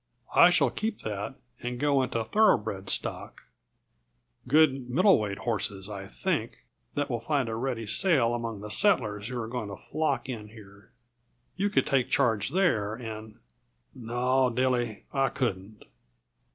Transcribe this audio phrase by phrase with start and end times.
[0.35, 3.41] I shall keep that and go into thoroughbred stock
[4.47, 9.27] good, middle weight horses, I think, that will find a ready sale among the settlers
[9.27, 10.91] who are going to flock in here.
[11.55, 13.37] You could take charge there and"
[13.93, 15.83] "No, Dilly, I couldn't.